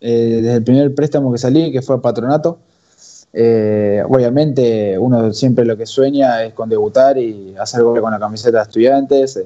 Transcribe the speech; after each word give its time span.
eh, 0.00 0.40
desde 0.42 0.56
el 0.56 0.64
primer 0.64 0.94
préstamo 0.94 1.32
que 1.32 1.38
salí, 1.38 1.72
que 1.72 1.82
fue 1.82 2.00
Patronato. 2.00 2.58
Eh, 3.32 4.02
obviamente 4.08 4.98
uno 4.98 5.32
siempre 5.32 5.64
lo 5.64 5.76
que 5.76 5.86
sueña 5.86 6.42
es 6.42 6.52
con 6.52 6.68
debutar 6.68 7.16
y 7.16 7.54
hacer 7.56 7.78
algo 7.78 8.00
con 8.00 8.10
la 8.10 8.18
camiseta 8.18 8.58
de 8.58 8.62
estudiantes, 8.64 9.40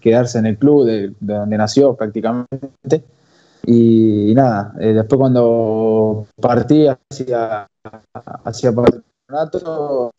quedarse 0.00 0.38
en 0.38 0.46
el 0.46 0.56
club 0.58 0.84
de, 0.86 1.12
donde 1.18 1.56
nació 1.56 1.94
prácticamente. 1.94 3.02
Y, 3.66 4.32
nada, 4.34 4.74
después 4.76 5.18
cuando 5.18 6.26
partí 6.40 6.86
hacia, 6.86 7.66
hacia 8.44 8.72
Patronato, 8.72 10.12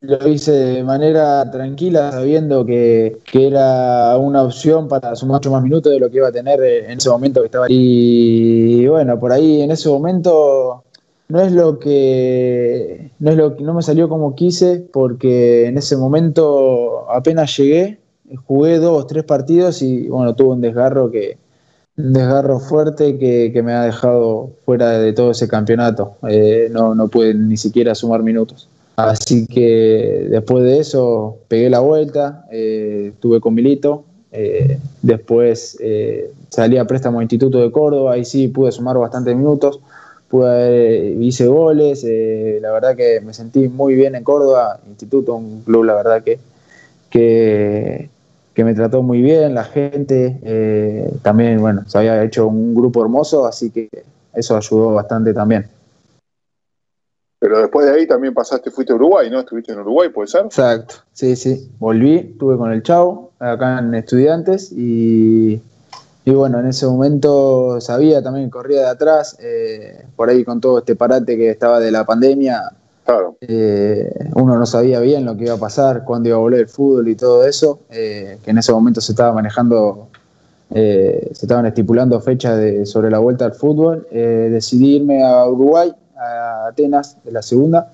lo 0.00 0.28
hice 0.28 0.52
de 0.52 0.84
manera 0.84 1.50
tranquila, 1.50 2.10
sabiendo 2.12 2.64
que, 2.64 3.18
era 3.32 4.16
una 4.16 4.42
opción 4.42 4.88
para 4.88 5.14
sumar 5.14 5.36
mucho 5.36 5.50
más 5.50 5.62
minutos 5.62 5.92
de 5.92 6.00
lo 6.00 6.10
que 6.10 6.16
iba 6.18 6.28
a 6.28 6.32
tener 6.32 6.62
en 6.62 6.98
ese 6.98 7.10
momento 7.10 7.40
que 7.40 7.46
estaba 7.46 7.66
ahí. 7.66 7.74
Y 7.74 8.86
bueno, 8.86 9.18
por 9.20 9.32
ahí 9.32 9.60
en 9.62 9.70
ese 9.70 9.88
momento 9.88 10.84
no 11.28 11.40
es 11.40 11.52
lo 11.52 11.78
que 11.78 13.10
no 13.20 13.30
es 13.30 13.36
lo 13.36 13.56
que 13.56 13.62
no 13.62 13.74
me 13.74 13.82
salió 13.82 14.08
como 14.08 14.34
quise, 14.34 14.78
porque 14.92 15.66
en 15.66 15.78
ese 15.78 15.96
momento 15.96 17.10
apenas 17.10 17.56
llegué, 17.56 17.98
jugué 18.46 18.78
dos, 18.78 19.06
tres 19.06 19.24
partidos 19.24 19.82
y 19.82 20.08
bueno, 20.08 20.34
tuve 20.34 20.54
un 20.54 20.60
desgarro 20.62 21.10
que 21.10 21.38
un 21.96 22.12
desgarro 22.14 22.58
fuerte 22.60 23.18
que, 23.18 23.62
me 23.62 23.74
ha 23.74 23.82
dejado 23.84 24.50
fuera 24.64 24.98
de 24.98 25.12
todo 25.12 25.32
ese 25.32 25.46
campeonato. 25.48 26.14
Eh, 26.28 26.68
no, 26.72 26.94
no 26.94 27.08
pude 27.08 27.34
ni 27.34 27.58
siquiera 27.58 27.94
sumar 27.94 28.22
minutos. 28.22 28.68
Así 29.08 29.46
que 29.46 30.26
después 30.28 30.62
de 30.64 30.78
eso 30.78 31.38
pegué 31.48 31.70
la 31.70 31.80
vuelta, 31.80 32.44
eh, 32.50 33.12
estuve 33.14 33.40
con 33.40 33.54
Milito, 33.54 34.04
eh, 34.30 34.78
después 35.00 35.78
eh, 35.80 36.30
salí 36.50 36.76
a 36.76 36.84
préstamo 36.84 37.18
a 37.18 37.22
Instituto 37.22 37.58
de 37.58 37.72
Córdoba, 37.72 38.12
ahí 38.12 38.24
sí 38.24 38.48
pude 38.48 38.72
sumar 38.72 38.98
bastantes 38.98 39.34
minutos, 39.34 39.80
pude, 40.28 41.16
hice 41.20 41.46
goles, 41.46 42.04
la 42.04 42.72
verdad 42.72 42.94
que 42.94 43.20
me 43.22 43.32
sentí 43.32 43.68
muy 43.68 43.94
bien 43.94 44.14
en 44.14 44.22
Córdoba, 44.22 44.78
Instituto, 44.86 45.34
un 45.34 45.62
club 45.62 45.84
la 45.84 45.94
verdad 45.94 46.22
que, 46.22 46.38
que, 47.08 48.10
que 48.52 48.64
me 48.64 48.74
trató 48.74 49.02
muy 49.02 49.22
bien, 49.22 49.54
la 49.54 49.64
gente, 49.64 51.10
también 51.22 51.58
bueno, 51.60 51.84
se 51.86 51.98
había 51.98 52.22
hecho 52.22 52.46
un 52.46 52.74
grupo 52.74 53.02
hermoso, 53.02 53.46
así 53.46 53.70
que 53.70 53.88
eso 54.34 54.56
ayudó 54.56 54.92
bastante 54.92 55.32
también. 55.32 55.79
Pero 57.40 57.58
después 57.58 57.86
de 57.86 57.92
ahí 57.92 58.06
también 58.06 58.34
pasaste, 58.34 58.70
fuiste 58.70 58.92
a 58.92 58.96
Uruguay, 58.96 59.30
¿no? 59.30 59.40
Estuviste 59.40 59.72
en 59.72 59.80
Uruguay, 59.80 60.10
¿puede 60.10 60.28
ser? 60.28 60.44
Exacto, 60.44 60.96
sí, 61.14 61.34
sí. 61.36 61.70
Volví, 61.78 62.16
estuve 62.16 62.58
con 62.58 62.70
el 62.70 62.82
Chau, 62.82 63.30
acá 63.38 63.78
en 63.78 63.94
Estudiantes, 63.94 64.70
y, 64.72 65.58
y 66.26 66.30
bueno, 66.32 66.60
en 66.60 66.66
ese 66.66 66.86
momento 66.86 67.80
sabía 67.80 68.22
también, 68.22 68.50
corría 68.50 68.80
de 68.80 68.88
atrás, 68.88 69.38
eh, 69.40 70.04
por 70.16 70.28
ahí 70.28 70.44
con 70.44 70.60
todo 70.60 70.80
este 70.80 70.94
parate 70.96 71.38
que 71.38 71.48
estaba 71.48 71.80
de 71.80 71.90
la 71.90 72.04
pandemia, 72.04 72.60
claro. 73.06 73.36
Eh, 73.40 74.12
uno 74.34 74.58
no 74.58 74.66
sabía 74.66 75.00
bien 75.00 75.24
lo 75.24 75.34
que 75.34 75.44
iba 75.44 75.54
a 75.54 75.58
pasar, 75.58 76.04
cuándo 76.04 76.28
iba 76.28 76.36
a 76.36 76.40
volver 76.40 76.60
el 76.60 76.68
fútbol 76.68 77.08
y 77.08 77.14
todo 77.14 77.46
eso, 77.46 77.80
eh, 77.88 78.36
que 78.44 78.50
en 78.50 78.58
ese 78.58 78.70
momento 78.70 79.00
se 79.00 79.12
estaba 79.12 79.32
manejando 79.32 80.08
se 80.72 81.32
estaban 81.32 81.66
estipulando 81.66 82.20
fechas 82.20 82.56
de, 82.56 82.86
sobre 82.86 83.10
la 83.10 83.18
vuelta 83.18 83.44
al 83.44 83.54
fútbol. 83.54 84.06
decidí 84.12 84.98
irme 84.98 85.24
a 85.24 85.44
Uruguay 85.44 85.92
a 86.20 86.68
Atenas 86.68 87.22
de 87.24 87.32
la 87.32 87.42
segunda. 87.42 87.92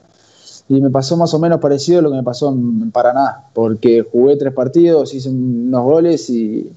Y 0.68 0.80
me 0.80 0.90
pasó 0.90 1.16
más 1.16 1.32
o 1.32 1.38
menos 1.38 1.60
parecido 1.60 2.00
a 2.00 2.02
lo 2.02 2.10
que 2.10 2.16
me 2.16 2.22
pasó 2.24 2.48
en 2.48 2.90
Paraná, 2.90 3.44
porque 3.54 4.02
jugué 4.02 4.36
tres 4.36 4.52
partidos, 4.52 5.14
hice 5.14 5.28
unos 5.28 5.84
goles 5.84 6.28
y, 6.28 6.72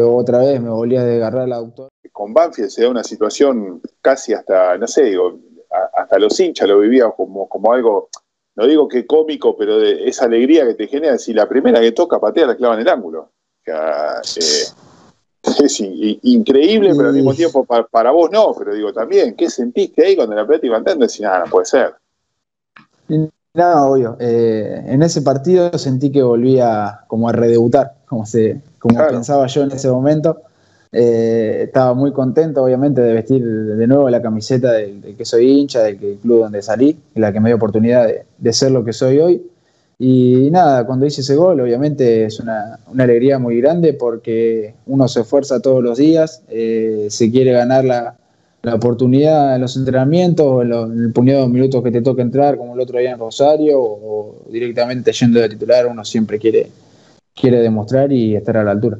otra 0.00 0.38
vez 0.38 0.60
me 0.60 0.70
volví 0.70 0.96
a 0.96 1.04
desgarrar 1.04 1.48
la 1.48 1.56
autor. 1.56 1.88
Con 2.12 2.34
Banfield 2.34 2.70
se 2.70 2.82
da 2.82 2.88
una 2.88 3.04
situación 3.04 3.80
casi 4.00 4.32
hasta, 4.32 4.76
no 4.78 4.88
sé, 4.88 5.04
digo, 5.04 5.38
hasta 5.94 6.18
los 6.18 6.38
hinchas 6.40 6.68
lo 6.68 6.80
vivían 6.80 7.12
como, 7.16 7.48
como 7.48 7.72
algo, 7.72 8.08
no 8.56 8.66
digo 8.66 8.88
que 8.88 9.06
cómico, 9.06 9.56
pero 9.56 9.78
de 9.78 10.08
esa 10.08 10.24
alegría 10.24 10.66
que 10.66 10.74
te 10.74 10.88
genera, 10.88 11.18
si 11.18 11.32
la 11.32 11.48
primera 11.48 11.80
que 11.80 11.92
toca 11.92 12.18
patea 12.18 12.46
la 12.46 12.56
clava 12.56 12.74
en 12.74 12.80
el 12.80 12.88
ángulo. 12.88 13.30
Eh, 13.66 13.72
es 15.60 15.80
increíble, 15.80 16.92
pero 16.96 17.08
al 17.08 17.14
mismo 17.14 17.34
tiempo 17.34 17.64
para, 17.64 18.10
vos 18.10 18.30
no, 18.30 18.54
pero 18.58 18.74
digo 18.74 18.92
también, 18.92 19.34
¿qué 19.34 19.50
sentiste 19.50 20.04
ahí 20.04 20.16
cuando 20.16 20.34
la 20.34 20.46
pelota 20.46 20.66
iba 20.66 20.76
andando? 20.76 21.06
Decís, 21.06 21.20
nada, 21.20 21.40
no 21.40 21.50
puede 21.50 21.66
ser. 21.66 21.94
Nada, 23.54 23.86
obvio. 23.86 24.16
Eh, 24.20 24.84
en 24.86 25.02
ese 25.02 25.22
partido 25.22 25.76
sentí 25.78 26.10
que 26.10 26.22
volvía 26.22 27.00
como 27.06 27.28
a 27.28 27.32
redebutar, 27.32 27.94
como, 28.06 28.26
se, 28.26 28.60
como 28.78 28.98
pensaba 29.06 29.46
yo 29.46 29.62
en 29.62 29.72
ese 29.72 29.90
momento. 29.90 30.42
Eh, 30.92 31.64
estaba 31.64 31.94
muy 31.94 32.12
contento, 32.12 32.62
obviamente, 32.62 33.00
de 33.00 33.12
vestir 33.12 33.44
de 33.44 33.86
nuevo 33.86 34.08
la 34.08 34.22
camiseta 34.22 34.72
del, 34.72 35.14
que 35.16 35.24
soy 35.24 35.50
hincha, 35.50 35.82
del, 35.82 35.98
club 35.98 36.40
donde 36.40 36.62
salí, 36.62 36.98
la 37.14 37.32
que 37.32 37.40
me 37.40 37.48
dio 37.48 37.56
oportunidad 37.56 38.08
de 38.38 38.52
ser 38.52 38.72
lo 38.72 38.84
que 38.84 38.92
soy 38.92 39.18
hoy. 39.18 39.50
Y 39.98 40.50
nada, 40.50 40.84
cuando 40.84 41.06
hice 41.06 41.22
ese 41.22 41.36
gol, 41.36 41.58
obviamente 41.60 42.24
es 42.26 42.38
una, 42.38 42.78
alegría 42.98 43.38
muy 43.38 43.58
grande 43.60 43.94
porque 43.94 44.74
uno 44.86 45.08
se 45.08 45.22
esfuerza 45.22 45.60
todos 45.60 45.82
los 45.82 45.96
días, 45.96 46.42
eh, 46.48 47.06
se 47.08 47.30
quiere 47.30 47.52
ganar 47.52 47.84
la, 47.84 48.16
oportunidad 48.74 49.54
en 49.54 49.60
los 49.60 49.76
entrenamientos, 49.76 50.64
en, 50.64 50.72
en, 50.72 51.04
el 51.04 51.12
puñado 51.12 51.42
de 51.42 51.48
minutos 51.48 51.84
que 51.84 51.92
te 51.92 52.02
toca 52.02 52.20
entrar, 52.20 52.56
como 52.56 52.74
el 52.74 52.80
otro 52.80 52.98
día 52.98 53.12
en 53.12 53.18
Rosario, 53.18 53.80
o, 53.80 54.42
directamente 54.50 55.12
yendo 55.12 55.40
de 55.40 55.48
titular, 55.48 55.86
uno 55.86 56.04
siempre 56.04 56.38
quiere, 56.38 56.68
quiere 57.32 57.60
demostrar 57.60 58.10
y 58.12 58.34
estar 58.34 58.56
a 58.56 58.64
la 58.64 58.72
altura. 58.72 58.98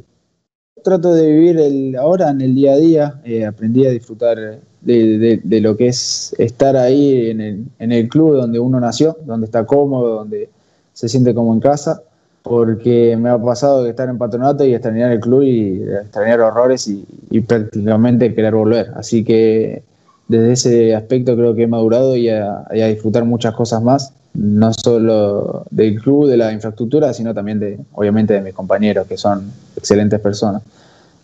Trato 0.84 1.12
de 1.12 1.26
vivir 1.32 1.58
el, 1.58 1.96
ahora 1.96 2.30
en 2.30 2.42
el 2.42 2.54
día 2.54 2.74
a 2.74 2.76
día, 2.76 3.20
eh, 3.24 3.44
aprendí 3.44 3.84
a 3.86 3.90
disfrutar 3.90 4.38
de, 4.80 5.40
de, 5.42 5.60
lo 5.60 5.76
que 5.76 5.88
es 5.88 6.32
estar 6.38 6.76
ahí 6.76 7.30
en 7.30 7.40
el, 7.40 7.64
en 7.80 7.90
el 7.90 8.08
club 8.08 8.36
donde 8.36 8.60
uno 8.60 8.78
nació, 8.78 9.16
donde 9.24 9.46
está 9.46 9.66
cómodo, 9.66 10.14
donde 10.14 10.48
se 10.96 11.10
siente 11.10 11.34
como 11.34 11.52
en 11.52 11.60
casa, 11.60 12.00
porque 12.42 13.18
me 13.20 13.28
ha 13.28 13.38
pasado 13.38 13.84
de 13.84 13.90
estar 13.90 14.08
en 14.08 14.16
patronato 14.16 14.64
y 14.64 14.72
extrañar 14.72 15.12
el 15.12 15.20
club 15.20 15.42
y 15.42 15.82
extrañar 15.82 16.40
horrores 16.40 16.88
y, 16.88 17.40
prácticamente 17.42 18.34
querer 18.34 18.54
volver. 18.54 18.92
Así 18.96 19.22
que 19.22 19.82
desde 20.26 20.52
ese 20.52 20.94
aspecto 20.94 21.36
creo 21.36 21.54
que 21.54 21.64
he 21.64 21.66
madurado 21.66 22.16
y 22.16 22.30
a, 22.30 22.64
disfrutar 22.70 23.26
muchas 23.26 23.54
cosas 23.54 23.82
más, 23.82 24.14
no 24.32 24.72
solo 24.72 25.66
del 25.70 26.00
club, 26.00 26.28
de 26.28 26.38
la 26.38 26.50
infraestructura, 26.50 27.12
sino 27.12 27.34
también 27.34 27.60
de, 27.60 27.78
obviamente, 27.92 28.32
de 28.32 28.40
mis 28.40 28.54
compañeros, 28.54 29.06
que 29.06 29.18
son 29.18 29.52
excelentes 29.76 30.18
personas. 30.20 30.62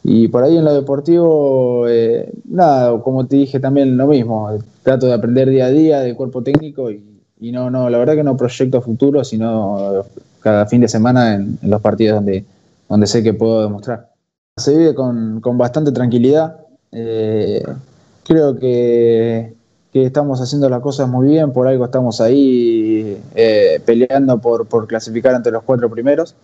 Y 0.04 0.28
por 0.28 0.44
ahí 0.44 0.58
en 0.58 0.66
lo 0.66 0.74
deportivo, 0.74 1.88
eh, 1.88 2.30
nada, 2.44 3.00
como 3.00 3.26
te 3.26 3.36
dije 3.36 3.58
también 3.58 3.96
lo 3.96 4.06
mismo, 4.06 4.50
trato 4.82 5.06
de 5.06 5.14
aprender 5.14 5.48
día 5.48 5.66
a 5.66 5.70
día 5.70 6.00
del 6.00 6.14
cuerpo 6.14 6.42
técnico 6.42 6.90
y 6.90 7.11
y 7.42 7.50
no, 7.50 7.70
no, 7.70 7.90
la 7.90 7.98
verdad 7.98 8.14
que 8.14 8.22
no 8.22 8.36
proyecto 8.36 8.80
futuro, 8.80 9.24
sino 9.24 10.04
cada 10.40 10.64
fin 10.66 10.80
de 10.80 10.86
semana 10.86 11.34
en, 11.34 11.58
los 11.62 11.80
partidos 11.80 12.14
donde, 12.14 12.44
donde 12.88 13.06
sé 13.08 13.20
que 13.24 13.34
puedo 13.34 13.62
demostrar. 13.62 14.12
Se 14.56 14.76
vive 14.78 14.94
con, 14.94 15.40
bastante 15.58 15.90
tranquilidad. 15.90 16.58
Eh, 16.92 17.64
creo 18.22 18.56
que, 18.56 19.54
estamos 19.92 20.40
haciendo 20.40 20.68
las 20.68 20.80
cosas 20.80 21.08
muy 21.08 21.26
bien, 21.26 21.52
por 21.52 21.66
algo 21.66 21.84
estamos 21.84 22.20
ahí 22.20 23.20
eh, 23.34 23.82
peleando 23.84 24.38
por, 24.38 24.86
clasificar 24.86 25.34
entre 25.34 25.50
los 25.50 25.64
cuatro 25.64 25.90
primeros. 25.90 26.36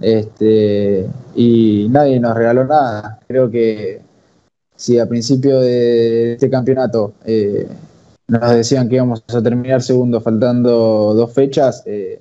Este, 0.00 1.06
y 1.36 1.86
nadie 1.88 2.18
nos 2.18 2.36
regaló 2.36 2.64
nada. 2.64 3.20
Creo 3.28 3.48
que 3.48 4.00
si 4.74 4.98
a 4.98 5.08
principio 5.08 5.60
de 5.60 6.32
este 6.32 6.50
campeonato 6.50 7.12
eh, 7.24 7.68
nos 8.40 8.54
decían 8.54 8.88
que 8.88 8.96
íbamos 8.96 9.22
a 9.28 9.42
terminar 9.42 9.82
segundo 9.82 10.20
faltando 10.20 11.12
dos 11.14 11.32
fechas, 11.34 11.82
eh, 11.86 12.20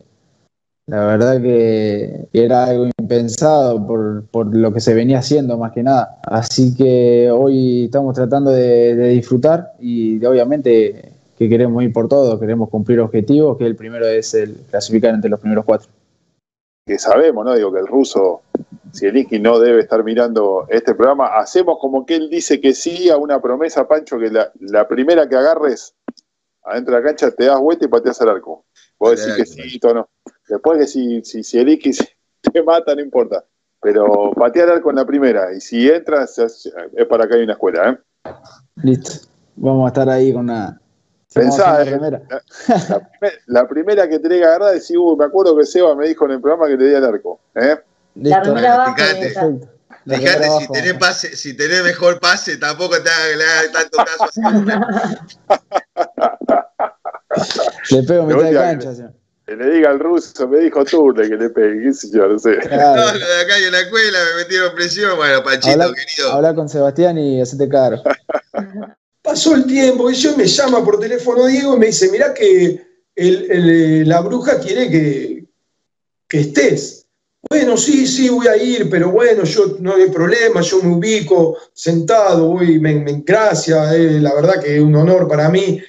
la 0.87 1.05
verdad 1.05 1.41
que 1.41 2.27
era 2.33 2.65
algo 2.65 2.87
impensado 2.99 3.87
por, 4.29 4.55
lo 4.55 4.73
que 4.73 4.81
se 4.81 4.93
venía 4.93 5.19
haciendo 5.19 5.57
más 5.57 5.71
que 5.71 5.83
nada. 5.83 6.19
Así 6.23 6.75
que 6.75 7.31
hoy 7.31 7.85
estamos 7.85 8.13
tratando 8.13 8.51
de, 8.51 8.95
disfrutar 9.09 9.71
y 9.79 10.23
obviamente 10.25 11.13
que 11.37 11.47
queremos 11.47 11.81
ir 11.81 11.93
por 11.93 12.09
todo, 12.09 12.39
queremos 12.39 12.69
cumplir 12.69 12.99
objetivos, 12.99 13.57
que 13.57 13.65
el 13.65 13.77
primero 13.77 14.05
es 14.05 14.33
el 14.33 14.55
clasificar 14.69 15.13
entre 15.13 15.29
los 15.29 15.39
primeros 15.39 15.63
cuatro. 15.63 15.89
Que 16.85 16.99
sabemos, 16.99 17.45
¿no? 17.45 17.55
Digo 17.55 17.71
que 17.71 17.79
el 17.79 17.87
ruso 17.87 18.41
si 18.91 19.05
el 19.05 19.17
Iki 19.17 19.39
no 19.39 19.59
debe 19.59 19.81
estar 19.81 20.03
mirando 20.03 20.65
este 20.69 20.93
programa, 20.93 21.27
hacemos 21.37 21.77
como 21.79 22.05
que 22.05 22.15
él 22.15 22.29
dice 22.29 22.59
que 22.59 22.73
sí 22.73 23.09
a 23.09 23.17
una 23.17 23.41
promesa, 23.41 23.87
Pancho, 23.87 24.19
que 24.19 24.29
la, 24.29 24.87
primera 24.87 25.27
que 25.27 25.35
agarres 25.35 25.93
adentro 26.63 26.95
de 26.95 27.01
la 27.01 27.07
cancha 27.07 27.31
te 27.31 27.45
das 27.45 27.59
vuelta 27.59 27.85
y 27.85 27.87
pateas 27.87 28.21
al 28.21 28.29
arco. 28.29 28.65
Vos 28.99 29.11
decís 29.11 29.35
que 29.35 29.45
sí, 29.45 29.79
no. 29.83 30.09
Después 30.47 30.79
que 30.79 30.87
si, 30.87 31.23
si, 31.23 31.43
si 31.43 31.59
el 31.59 31.69
Iki 31.69 31.91
te 32.53 32.63
mata, 32.63 32.95
no 32.95 33.01
importa. 33.01 33.43
Pero 33.81 34.31
patear 34.33 34.69
al 34.69 34.75
arco 34.77 34.91
en 34.91 34.97
la 34.97 35.05
primera. 35.05 35.53
Y 35.53 35.61
si 35.61 35.89
entras, 35.89 36.37
es 36.37 36.71
para 37.09 37.25
acá 37.25 37.35
hay 37.35 37.43
una 37.43 37.53
escuela, 37.53 37.89
¿eh? 37.89 38.31
Listo. 38.83 39.27
Vamos 39.55 39.85
a 39.85 39.87
estar 39.87 40.09
ahí 40.09 40.31
con 40.31 40.43
una. 40.43 40.79
Pensá, 41.33 41.81
eh, 41.83 41.97
la, 41.97 43.09
la, 43.47 43.67
primera 43.67 44.07
que 44.07 44.19
tenés 44.19 44.39
que 44.39 44.45
agarrar, 44.45 44.73
decís, 44.73 44.97
uh, 44.97 45.15
me 45.15 45.23
acuerdo 45.23 45.55
que 45.55 45.65
Seba 45.65 45.95
me 45.95 46.09
dijo 46.09 46.25
en 46.25 46.31
el 46.31 46.41
programa 46.41 46.67
que 46.67 46.77
te 46.77 46.89
di 46.89 46.93
al 46.93 47.05
arco. 47.05 47.39
¿eh? 47.55 47.79
La 48.15 48.41
primera 48.41 48.93
Fíjate, 50.05 50.49
si 50.59 50.67
tenés, 50.71 50.93
pase, 50.95 51.35
si 51.35 51.55
tenés 51.55 51.83
mejor 51.83 52.19
pase, 52.19 52.57
tampoco 52.57 52.95
te 53.01 53.09
hagas 53.09 53.71
tanto 53.71 53.97
caso 53.97 54.25
Le 57.89 58.03
pego 58.03 58.25
mitad 58.25 58.43
de 58.43 58.53
cancha. 58.53 59.13
Que 59.45 59.55
le 59.55 59.71
diga 59.71 59.89
al 59.89 59.99
ruso, 59.99 60.47
me 60.47 60.59
dijo 60.59 60.85
Turle 60.85 61.27
que 61.27 61.35
le 61.35 61.49
pegue, 61.49 61.83
qué 61.83 61.93
sé 61.93 62.09
yo, 62.13 62.27
no 62.27 62.39
sé. 62.39 62.51
No, 62.51 63.13
lo 63.13 63.27
de 63.27 63.41
acá 63.41 63.57
en 63.57 63.71
la 63.71 63.81
escuela 63.81 64.19
me 64.29 64.43
metieron 64.43 64.75
presión, 64.75 65.17
bueno, 65.17 65.43
Pachito, 65.43 65.93
querido. 65.93 66.31
Habla 66.31 66.53
con 66.55 66.69
Sebastián 66.69 67.17
y 67.17 67.41
hacete 67.41 67.67
caro. 67.67 68.01
Pasó 69.21 69.55
el 69.55 69.65
tiempo 69.65 70.09
y 70.09 70.15
yo 70.15 70.37
me 70.37 70.45
llama 70.45 70.83
por 70.83 70.99
teléfono 70.99 71.45
Diego 71.45 71.75
y 71.75 71.79
me 71.79 71.85
dice, 71.87 72.09
mirá 72.11 72.33
que 72.33 72.81
el, 73.15 74.07
la 74.07 74.21
bruja 74.21 74.59
quiere 74.59 74.89
que, 74.89 75.45
que 76.27 76.39
estés. 76.39 77.05
Bueno, 77.49 77.75
sí, 77.75 78.07
sí, 78.07 78.29
voy 78.29 78.47
a 78.47 78.55
ir, 78.55 78.89
pero 78.89 79.11
bueno, 79.11 79.43
yo 79.43 79.75
no 79.79 79.95
hay 79.95 80.09
problema, 80.09 80.61
yo 80.61 80.81
me 80.81 80.95
ubico 80.95 81.57
sentado, 81.73 82.47
voy, 82.47 82.79
me, 82.79 82.95
me 82.95 83.23
gracias, 83.25 83.93
eh, 83.93 84.19
la 84.19 84.33
verdad 84.33 84.61
que 84.61 84.75
es 84.75 84.81
un 84.81 84.95
honor 84.95 85.27
para 85.27 85.49
mí 85.49 85.81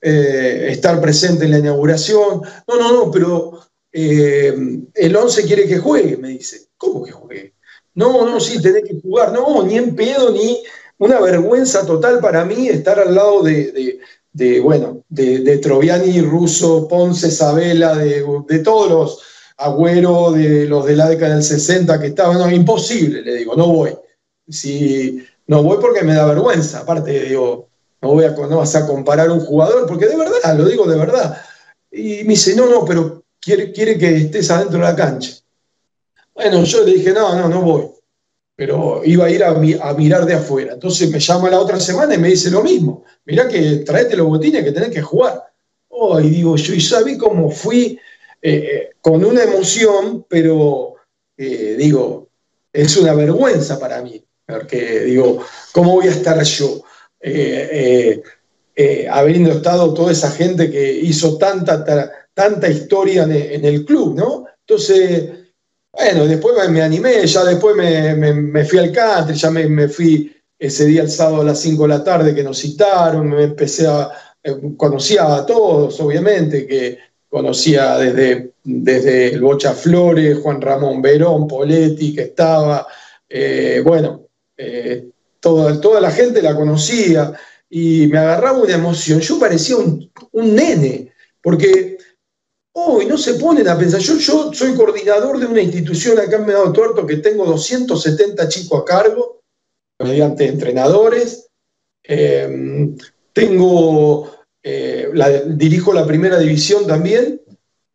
eh, 0.00 0.68
estar 0.70 1.00
presente 1.00 1.44
en 1.44 1.50
la 1.50 1.58
inauguración. 1.58 2.42
No, 2.66 2.76
no, 2.78 2.92
no, 2.92 3.10
pero 3.10 3.60
eh, 3.92 4.54
el 4.94 5.16
11 5.16 5.44
quiere 5.44 5.66
que 5.66 5.78
juegue, 5.78 6.16
me 6.16 6.30
dice. 6.30 6.68
¿Cómo 6.76 7.04
que 7.04 7.12
juegue? 7.12 7.54
No, 7.94 8.24
no, 8.24 8.40
sí, 8.40 8.62
tenés 8.62 8.84
que 8.84 9.00
jugar. 9.00 9.32
No, 9.32 9.62
ni 9.62 9.76
en 9.76 9.94
pedo, 9.94 10.30
ni 10.30 10.62
una 10.98 11.20
vergüenza 11.20 11.84
total 11.84 12.20
para 12.20 12.44
mí 12.44 12.68
estar 12.68 12.98
al 12.98 13.14
lado 13.14 13.42
de, 13.42 14.00
bueno, 14.62 15.04
de, 15.08 15.58
Troviani, 15.58 16.20
Russo, 16.20 16.86
Ponce, 16.88 17.30
Sabela, 17.30 17.96
de, 17.96 18.58
todos 18.60 18.90
los 18.90 19.22
Agüero, 19.56 20.32
de 20.32 20.66
los 20.66 20.86
de 20.86 20.96
la 20.96 21.08
década 21.10 21.34
del 21.34 21.42
60 21.42 22.00
que 22.00 22.08
estaban. 22.08 22.38
No, 22.38 22.50
imposible, 22.50 23.22
le 23.22 23.36
digo, 23.36 23.54
no 23.56 23.66
voy. 23.66 23.94
Si, 24.48 25.22
no 25.46 25.62
voy 25.62 25.78
porque 25.80 26.02
me 26.02 26.14
da 26.14 26.26
vergüenza. 26.26 26.80
Aparte, 26.80 27.24
digo, 27.24 27.69
no, 28.02 28.08
voy 28.10 28.24
a, 28.24 28.30
no 28.30 28.58
vas 28.58 28.74
a 28.74 28.86
comparar 28.86 29.30
un 29.30 29.40
jugador, 29.40 29.86
porque 29.86 30.06
de 30.06 30.16
verdad, 30.16 30.56
lo 30.56 30.64
digo 30.64 30.86
de 30.86 30.98
verdad. 30.98 31.42
Y 31.90 32.24
me 32.24 32.30
dice, 32.30 32.54
no, 32.54 32.66
no, 32.66 32.84
pero 32.84 33.24
quiere, 33.40 33.72
quiere 33.72 33.98
que 33.98 34.16
estés 34.16 34.50
adentro 34.50 34.78
de 34.78 34.84
la 34.84 34.96
cancha. 34.96 35.32
Bueno, 36.34 36.64
yo 36.64 36.84
le 36.84 36.92
dije, 36.92 37.12
no, 37.12 37.34
no, 37.34 37.48
no 37.48 37.60
voy. 37.60 37.90
Pero 38.56 39.02
iba 39.04 39.26
a 39.26 39.30
ir 39.30 39.42
a, 39.44 39.54
mirar 39.94 40.24
de 40.26 40.34
afuera. 40.34 40.74
Entonces 40.74 41.10
me 41.10 41.18
llama 41.18 41.50
la 41.50 41.60
otra 41.60 41.80
semana 41.80 42.14
y 42.14 42.18
me 42.18 42.28
dice 42.28 42.50
lo 42.50 42.62
mismo. 42.62 43.04
Mirá 43.24 43.48
que 43.48 43.76
traete 43.76 44.16
los 44.16 44.26
botines 44.26 44.64
que 44.64 44.72
tenés 44.72 44.90
que 44.90 45.02
jugar. 45.02 45.50
Oh, 45.88 46.20
y 46.20 46.28
digo 46.30 46.56
yo, 46.56 46.74
y 46.74 46.80
sabí 46.80 47.16
cómo 47.18 47.50
fui 47.50 47.98
eh, 48.42 48.52
eh, 48.52 48.90
con 49.00 49.24
una 49.24 49.42
emoción, 49.42 50.24
pero 50.28 50.94
eh, 51.36 51.76
digo, 51.78 52.28
es 52.72 52.96
una 52.96 53.14
vergüenza 53.14 53.78
para 53.78 54.02
mí. 54.02 54.22
Porque 54.46 55.00
digo, 55.00 55.44
¿cómo 55.72 55.92
voy 55.92 56.08
a 56.08 56.12
estar 56.12 56.42
yo? 56.42 56.82
Eh, 57.22 57.68
eh, 57.70 58.22
eh, 58.76 59.06
habiendo 59.10 59.52
estado 59.52 59.92
toda 59.92 60.10
esa 60.12 60.30
gente 60.30 60.70
que 60.70 60.90
hizo 60.90 61.36
tanta, 61.36 61.84
tanta 62.32 62.68
historia 62.68 63.24
en, 63.24 63.64
el 63.64 63.84
club, 63.84 64.14
¿no? 64.16 64.46
Entonces, 64.66 65.28
bueno, 65.92 66.26
después 66.26 66.70
me, 66.70 66.80
animé, 66.80 67.26
ya 67.26 67.44
después 67.44 67.76
me, 67.76 68.64
fui 68.64 68.78
al 68.78 68.92
country, 68.92 69.34
ya 69.36 69.50
me, 69.50 69.88
fui 69.88 70.34
ese 70.58 70.86
día 70.86 71.02
el 71.02 71.10
sábado 71.10 71.42
a 71.42 71.44
las 71.44 71.60
5 71.60 71.82
de 71.82 71.88
la 71.88 72.02
tarde 72.02 72.34
que 72.34 72.42
nos 72.42 72.58
citaron, 72.58 73.28
me 73.28 73.44
empecé 73.44 73.86
a, 73.86 74.10
conocía 74.78 75.34
a 75.34 75.44
todos, 75.44 76.00
obviamente, 76.00 76.66
que 76.66 76.98
conocía 77.28 77.98
desde, 77.98 78.52
desde 78.64 79.34
el 79.34 79.42
Bocha 79.42 79.74
Flores, 79.74 80.38
Juan 80.38 80.60
Ramón 80.60 81.02
Verón, 81.02 81.46
Poletti, 81.46 82.14
que 82.14 82.22
estaba, 82.22 82.86
bueno, 83.84 84.22
toda, 85.40 85.80
toda 85.80 86.00
la 86.00 86.10
gente 86.10 86.42
la 86.42 86.54
conocía 86.54 87.32
y 87.68 88.06
me 88.08 88.18
agarraba 88.18 88.58
una 88.58 88.74
emoción. 88.74 89.20
Yo 89.20 89.38
parecía 89.38 89.76
un, 89.76 90.10
nene, 90.32 91.12
porque 91.42 91.98
hoy 92.72 93.06
no 93.06 93.16
se 93.16 93.34
ponen 93.34 93.68
a 93.68 93.78
pensar. 93.78 94.00
Yo, 94.00 94.16
yo 94.18 94.52
soy 94.52 94.74
coordinador 94.74 95.38
de 95.38 95.46
una 95.46 95.62
institución 95.62 96.18
acá 96.18 96.36
en 96.36 96.46
Medado 96.46 96.72
Tuerto 96.72 97.06
que 97.06 97.16
tengo 97.16 97.46
270 97.46 98.48
chicos 98.48 98.82
a 98.82 98.84
cargo, 98.84 99.42
mediante 99.98 100.46
entrenadores. 100.46 101.48
Em, 102.02 102.96
tengo, 103.32 104.30
eh, 104.62 105.10
dirijo 105.46 105.92
la 105.92 106.06
primera 106.06 106.38
división 106.38 106.86
también, 106.86 107.40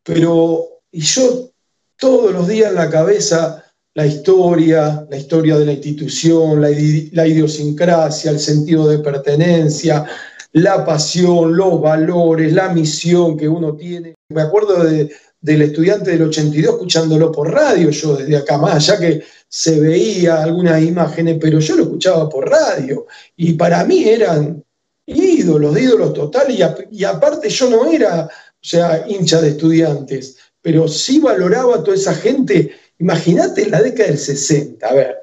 pero 0.03 0.75
y 0.91 1.01
yo 1.01 1.51
todos 1.97 2.31
los 2.31 2.47
días 2.47 2.69
en 2.69 2.75
la 2.75 2.89
cabeza 2.89 3.64
la 3.95 4.05
historia, 4.05 5.07
la 5.09 5.17
historia 5.17 5.57
de 5.57 5.65
la 5.65 5.71
institución, 5.71 6.61
la, 6.61 6.69
idiosincrasia, 6.69 8.31
el 8.31 8.39
sentido 8.39 8.89
de 8.89 8.99
pertenencia, 8.99 10.05
la 10.51 10.85
pasión, 10.85 11.55
los 11.55 11.81
valores, 11.81 12.51
la 12.51 12.69
misión 12.69 13.37
que 13.37 13.47
uno 13.47 13.75
tiene. 13.75 14.15
Me 14.29 14.41
acuerdo 14.41 14.83
del 14.83 15.61
estudiante 15.61 16.11
del 16.11 16.23
82 16.23 16.73
escuchándolo 16.73 17.31
por 17.31 17.51
radio, 17.51 17.89
yo 17.89 18.17
desde 18.17 18.35
acá 18.35 18.57
más, 18.57 18.75
allá 18.75 18.99
que 18.99 19.23
se 19.47 19.79
veía 19.79 20.43
algunas 20.43 20.83
imágenes, 20.83 21.37
pero 21.39 21.59
yo 21.59 21.77
lo 21.77 21.83
escuchaba 21.83 22.27
por 22.27 22.49
radio. 22.49 23.05
Y 23.37 23.53
para 23.53 23.85
mí 23.85 24.03
eran 24.03 24.61
ídolos, 25.05 25.79
ídolos 25.79 26.13
totales, 26.13 26.59
y, 26.91 27.03
aparte 27.05 27.49
yo 27.49 27.69
no 27.69 27.89
era, 27.89 28.25
o 28.25 28.67
sea, 28.67 29.05
hincha 29.07 29.39
de 29.39 29.49
estudiantes, 29.49 30.35
pero 30.61 30.85
sí 30.89 31.19
valoraba 31.19 31.75
a 31.75 31.83
toda 31.83 31.95
esa 31.95 32.13
gente 32.13 32.71
Imagínate 32.99 33.63
en 33.63 33.71
la 33.71 33.81
década 33.81 34.09
del 34.09 34.17
60, 34.17 34.87
a 34.87 34.93
ver, 34.93 35.17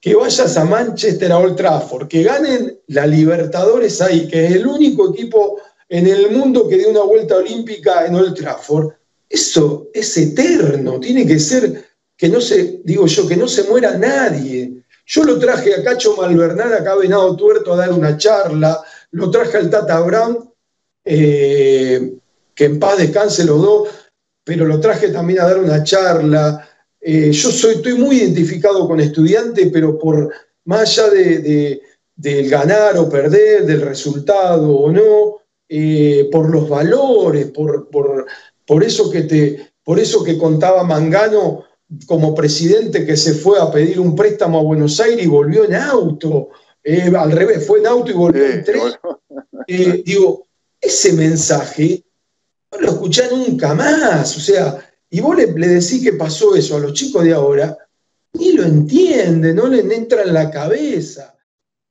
que 0.00 0.14
vayas 0.14 0.56
a 0.56 0.64
Manchester, 0.64 1.32
a 1.32 1.38
Old 1.38 1.56
Trafford, 1.56 2.08
que 2.08 2.22
ganen 2.22 2.78
la 2.88 3.06
Libertadores 3.06 4.00
ahí, 4.00 4.26
que 4.28 4.46
es 4.46 4.52
el 4.52 4.66
único 4.66 5.12
equipo 5.12 5.60
en 5.88 6.06
el 6.06 6.30
mundo 6.30 6.68
que 6.68 6.78
dio 6.78 6.90
una 6.90 7.02
vuelta 7.02 7.36
olímpica 7.36 8.06
en 8.06 8.14
Old 8.14 8.34
Trafford. 8.34 8.94
Eso 9.28 9.90
es 9.92 10.16
eterno, 10.16 10.98
tiene 11.00 11.26
que 11.26 11.38
ser 11.38 11.84
que 12.16 12.28
no 12.28 12.40
se, 12.40 12.80
digo 12.84 13.06
yo, 13.06 13.26
que 13.26 13.36
no 13.36 13.48
se 13.48 13.64
muera 13.64 13.96
nadie. 13.98 14.82
Yo 15.06 15.24
lo 15.24 15.38
traje 15.38 15.74
a 15.74 15.82
Cacho 15.82 16.16
Malvernal, 16.16 16.72
acá 16.72 16.92
a 16.92 16.96
Venado 16.96 17.34
Tuerto, 17.36 17.72
a 17.72 17.76
dar 17.76 17.92
una 17.92 18.16
charla, 18.16 18.80
lo 19.12 19.30
traje 19.30 19.56
al 19.58 19.70
Tata 19.70 20.00
Brown, 20.00 20.50
eh, 21.04 22.14
que 22.54 22.64
en 22.64 22.78
paz 22.78 22.98
descanse 22.98 23.44
los 23.44 23.60
dos, 23.60 23.88
pero 24.44 24.64
lo 24.64 24.80
traje 24.80 25.08
también 25.08 25.40
a 25.40 25.48
dar 25.48 25.58
una 25.58 25.82
charla. 25.82 26.68
Eh, 27.04 27.32
yo 27.32 27.50
soy, 27.50 27.74
estoy 27.74 27.94
muy 27.94 28.16
identificado 28.18 28.86
con 28.86 29.00
estudiante, 29.00 29.66
pero 29.72 29.98
por 29.98 30.32
más 30.66 30.98
allá 30.98 31.10
de, 31.10 31.82
del 32.14 32.48
ganar 32.48 32.96
o 32.96 33.08
perder, 33.08 33.66
del 33.66 33.80
resultado 33.80 34.70
o 34.70 34.92
no, 34.92 35.40
eh, 35.68 36.28
por 36.30 36.48
los 36.48 36.68
valores, 36.68 37.46
por, 37.46 37.88
por, 37.90 38.84
eso 38.84 39.10
que 39.10 39.22
te, 39.22 39.72
por 39.82 39.98
eso 39.98 40.22
que 40.22 40.38
contaba 40.38 40.84
Mangano 40.84 41.64
como 42.06 42.34
presidente 42.36 43.04
que 43.04 43.16
se 43.16 43.34
fue 43.34 43.58
a 43.58 43.70
pedir 43.70 43.98
un 43.98 44.14
préstamo 44.14 44.60
a 44.60 44.62
Buenos 44.62 45.00
Aires 45.00 45.24
y 45.24 45.28
volvió 45.28 45.64
en 45.64 45.74
auto. 45.74 46.50
Eh, 46.84 47.10
al 47.16 47.32
revés, 47.32 47.66
fue 47.66 47.80
en 47.80 47.88
auto 47.88 48.12
y 48.12 48.14
volvió 48.14 48.46
en 48.46 48.64
tren. 48.64 50.02
digo, 50.04 50.46
ese 50.80 51.12
mensaje 51.14 52.04
no 52.70 52.80
lo 52.80 52.90
escuché 52.92 53.28
nunca 53.28 53.74
más. 53.74 54.36
O 54.36 54.40
sea, 54.40 54.91
y 55.14 55.20
vos 55.20 55.36
le, 55.36 55.46
decís 55.46 56.02
que 56.02 56.14
pasó 56.14 56.56
eso 56.56 56.76
a 56.76 56.80
los 56.80 56.94
chicos 56.94 57.22
de 57.22 57.34
ahora, 57.34 57.76
ni 58.32 58.52
lo 58.52 58.64
entienden, 58.64 59.54
no 59.54 59.68
les 59.68 59.84
entra 59.90 60.22
en 60.22 60.32
la 60.32 60.50
cabeza. 60.50 61.36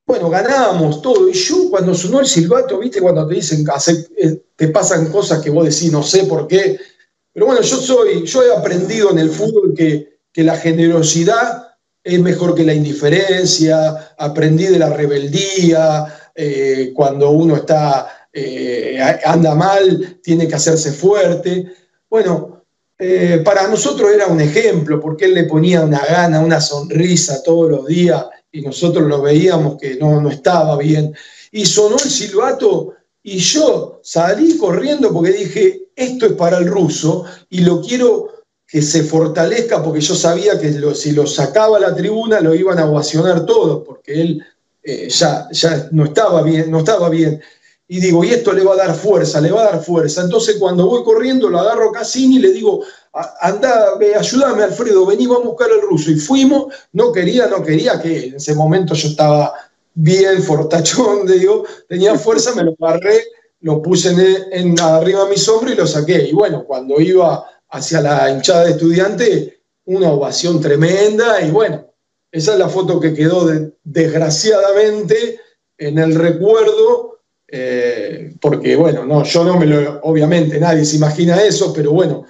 Bueno, 0.04 0.28
ganábamos 0.28 1.00
todo. 1.00 1.28
Y 1.28 1.32
yo 1.32 1.70
cuando 1.70 1.94
sonó 1.94 2.18
el 2.18 2.26
silbato, 2.26 2.80
viste, 2.80 3.00
cuando 3.00 3.28
te 3.28 3.36
dicen 3.36 3.64
que 3.64 3.92
eh, 4.16 4.42
te 4.56 4.68
pasan 4.68 5.12
cosas 5.12 5.40
que 5.40 5.50
vos 5.50 5.64
decís, 5.64 5.92
no 5.92 6.02
sé 6.02 6.24
por 6.24 6.48
qué. 6.48 6.80
Pero 7.32 7.46
bueno, 7.46 7.62
yo 7.62 7.76
soy, 7.76 8.26
yo 8.26 8.42
he 8.42 8.52
aprendido 8.52 9.12
en 9.12 9.20
el 9.20 9.30
fútbol 9.30 9.72
que, 9.72 10.18
que 10.32 10.42
la 10.42 10.56
generosidad 10.56 11.68
es 12.02 12.20
mejor 12.20 12.56
que 12.56 12.64
la 12.64 12.74
indiferencia, 12.74 14.14
aprendí 14.18 14.66
de 14.66 14.80
la 14.80 14.90
rebeldía, 14.90 16.12
eh, 16.34 16.90
cuando 16.92 17.30
uno 17.30 17.54
está, 17.54 18.28
eh, 18.32 18.98
anda 19.24 19.54
mal, 19.54 20.18
tiene 20.20 20.48
que 20.48 20.56
hacerse 20.56 20.90
fuerte. 20.90 21.72
Bueno, 22.10 22.61
eh, 23.04 23.38
para 23.44 23.66
nosotros 23.66 24.12
era 24.14 24.28
un 24.28 24.40
ejemplo, 24.40 25.00
porque 25.00 25.24
él 25.24 25.34
le 25.34 25.44
ponía 25.44 25.80
una 25.80 26.04
gana, 26.06 26.38
una 26.38 26.60
sonrisa 26.60 27.42
todos 27.42 27.68
los 27.68 27.86
días 27.88 28.24
y 28.52 28.62
nosotros 28.62 29.08
lo 29.08 29.20
veíamos 29.20 29.76
que 29.76 29.96
no, 29.96 30.20
no 30.20 30.30
estaba 30.30 30.76
bien. 30.78 31.12
Y 31.50 31.66
sonó 31.66 31.96
el 31.96 32.08
silbato 32.08 32.94
y 33.20 33.38
yo 33.38 33.98
salí 34.04 34.56
corriendo 34.56 35.12
porque 35.12 35.32
dije, 35.32 35.88
esto 35.96 36.26
es 36.26 36.32
para 36.34 36.58
el 36.58 36.68
ruso 36.68 37.24
y 37.50 37.62
lo 37.62 37.80
quiero 37.80 38.28
que 38.68 38.80
se 38.80 39.02
fortalezca 39.02 39.82
porque 39.82 40.00
yo 40.00 40.14
sabía 40.14 40.60
que 40.60 40.72
si 40.94 41.10
lo 41.10 41.26
sacaba 41.26 41.78
a 41.78 41.80
la 41.80 41.96
tribuna 41.96 42.40
lo 42.40 42.54
iban 42.54 42.78
a 42.78 42.86
ovacionar 42.86 43.44
todos, 43.44 43.82
porque 43.84 44.22
él 44.22 44.46
eh, 44.84 45.08
ya, 45.08 45.48
ya 45.50 45.88
no 45.90 46.04
estaba 46.04 46.40
bien, 46.42 46.70
no 46.70 46.78
estaba 46.78 47.08
bien 47.08 47.42
y 47.92 48.00
digo, 48.00 48.24
y 48.24 48.30
esto 48.30 48.54
le 48.54 48.64
va 48.64 48.72
a 48.72 48.76
dar 48.76 48.94
fuerza, 48.94 49.38
le 49.38 49.52
va 49.52 49.60
a 49.60 49.72
dar 49.72 49.84
fuerza. 49.84 50.22
Entonces 50.22 50.56
cuando 50.58 50.86
voy 50.86 51.04
corriendo 51.04 51.50
lo 51.50 51.58
agarro 51.58 51.90
a 51.90 51.92
Cassini 51.92 52.36
y 52.36 52.38
le 52.38 52.50
digo, 52.50 52.82
anda, 53.42 53.98
ayúdame 54.18 54.62
Alfredo, 54.62 55.04
vení, 55.04 55.26
vamos 55.26 55.44
a 55.44 55.48
buscar 55.48 55.70
al 55.70 55.82
ruso. 55.82 56.10
Y 56.10 56.16
fuimos, 56.16 56.72
no 56.92 57.12
quería, 57.12 57.48
no 57.48 57.62
quería, 57.62 58.00
que 58.00 58.28
en 58.28 58.36
ese 58.36 58.54
momento 58.54 58.94
yo 58.94 59.08
estaba 59.08 59.52
bien 59.92 60.42
fortachón, 60.42 61.26
digo, 61.38 61.66
tenía 61.86 62.18
fuerza, 62.18 62.54
me 62.54 62.64
lo 62.64 62.74
agarré, 62.80 63.24
lo 63.60 63.82
puse 63.82 64.16
en, 64.52 64.80
arriba 64.80 65.24
de 65.24 65.30
mi 65.30 65.36
sombra 65.36 65.72
y 65.72 65.76
lo 65.76 65.86
saqué. 65.86 66.28
Y 66.30 66.32
bueno, 66.32 66.64
cuando 66.64 66.98
iba 66.98 67.44
hacia 67.68 68.00
la 68.00 68.30
hinchada 68.30 68.64
de 68.64 68.70
estudiante, 68.70 69.60
una 69.84 70.10
ovación 70.12 70.62
tremenda 70.62 71.42
y 71.42 71.50
bueno, 71.50 71.92
esa 72.30 72.54
es 72.54 72.58
la 72.58 72.70
foto 72.70 72.98
que 72.98 73.12
quedó 73.12 73.50
desgraciadamente 73.84 75.42
en 75.76 75.98
el 75.98 76.14
recuerdo, 76.14 77.11
eh, 77.54 78.34
porque 78.40 78.74
bueno, 78.76 79.04
no, 79.04 79.24
yo 79.24 79.44
no 79.44 79.58
me 79.58 79.66
lo, 79.66 80.00
obviamente 80.04 80.58
nadie 80.58 80.86
se 80.86 80.96
imagina 80.96 81.42
eso, 81.42 81.70
pero 81.70 81.92
bueno, 81.92 82.24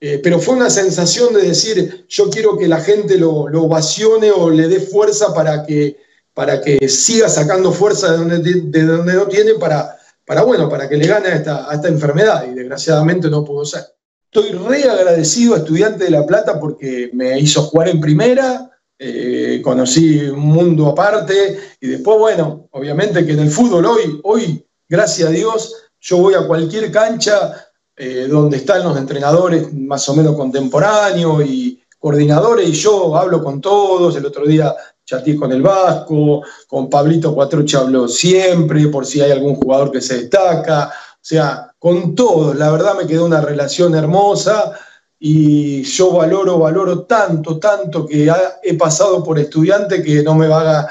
eh, 0.00 0.20
pero 0.22 0.38
fue 0.38 0.54
una 0.54 0.70
sensación 0.70 1.34
de 1.34 1.42
decir, 1.42 2.06
yo 2.08 2.30
quiero 2.30 2.56
que 2.56 2.68
la 2.68 2.80
gente 2.80 3.18
lo, 3.18 3.48
lo 3.48 3.64
ovacione 3.64 4.30
o 4.30 4.48
le 4.48 4.68
dé 4.68 4.78
fuerza 4.78 5.34
para 5.34 5.66
que, 5.66 5.96
para 6.32 6.60
que 6.60 6.88
siga 6.88 7.28
sacando 7.28 7.72
fuerza 7.72 8.12
de 8.12 8.18
donde, 8.18 8.38
de 8.38 8.82
donde 8.84 9.14
no 9.14 9.26
tiene 9.26 9.54
para, 9.54 9.98
para, 10.24 10.44
bueno, 10.44 10.68
para 10.68 10.88
que 10.88 10.96
le 10.96 11.08
gane 11.08 11.26
a 11.26 11.34
esta, 11.34 11.68
a 11.68 11.74
esta 11.74 11.88
enfermedad 11.88 12.46
y 12.48 12.54
desgraciadamente 12.54 13.28
no 13.28 13.44
pudo 13.44 13.64
ser. 13.64 13.82
Estoy 14.30 14.52
re 14.52 14.84
agradecido 14.84 15.54
a 15.54 15.58
Estudiante 15.58 16.04
de 16.04 16.10
La 16.10 16.24
Plata 16.24 16.60
porque 16.60 17.10
me 17.14 17.36
hizo 17.40 17.62
jugar 17.62 17.88
en 17.88 18.00
primera, 18.00 18.70
eh, 18.96 19.60
conocí 19.64 20.20
un 20.20 20.40
mundo 20.40 20.86
aparte 20.86 21.58
y 21.80 21.88
después, 21.88 22.16
bueno, 22.18 22.68
obviamente 22.70 23.26
que 23.26 23.32
en 23.32 23.40
el 23.40 23.50
fútbol 23.50 23.86
hoy, 23.86 24.20
hoy, 24.22 24.67
gracias 24.88 25.28
a 25.28 25.32
Dios, 25.32 25.74
yo 26.00 26.18
voy 26.18 26.34
a 26.34 26.46
cualquier 26.46 26.90
cancha 26.90 27.68
eh, 27.96 28.26
donde 28.28 28.58
están 28.58 28.84
los 28.84 28.96
entrenadores 28.96 29.72
más 29.72 30.08
o 30.08 30.14
menos 30.14 30.36
contemporáneos 30.36 31.44
y 31.44 31.82
coordinadores 31.98 32.68
y 32.68 32.72
yo 32.72 33.16
hablo 33.16 33.42
con 33.42 33.60
todos, 33.60 34.16
el 34.16 34.24
otro 34.24 34.46
día 34.46 34.74
chateé 35.04 35.36
con 35.36 35.52
el 35.52 35.62
Vasco, 35.62 36.42
con 36.66 36.88
Pablito 36.88 37.34
Cuatrucha 37.34 37.80
hablo 37.80 38.06
siempre 38.06 38.86
por 38.88 39.04
si 39.04 39.20
hay 39.20 39.32
algún 39.32 39.56
jugador 39.56 39.90
que 39.90 40.00
se 40.00 40.18
destaca, 40.18 40.88
o 40.88 41.18
sea, 41.20 41.72
con 41.78 42.14
todos, 42.14 42.56
la 42.56 42.70
verdad 42.70 42.94
me 42.94 43.06
quedó 43.06 43.24
una 43.24 43.40
relación 43.40 43.94
hermosa 43.94 44.78
y 45.18 45.82
yo 45.82 46.12
valoro, 46.12 46.58
valoro 46.58 47.02
tanto, 47.02 47.58
tanto 47.58 48.06
que 48.06 48.30
he 48.62 48.74
pasado 48.74 49.24
por 49.24 49.38
estudiante 49.38 50.02
que 50.02 50.22
no 50.22 50.34
me 50.34 50.46
va. 50.46 50.88